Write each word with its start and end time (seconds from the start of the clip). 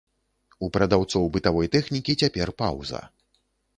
У 0.67 0.69
прадаўцоў 0.77 1.29
бытавой 1.37 1.71
тэхнікі 1.75 2.17
цяпер 2.25 2.47
паўза. 2.63 3.07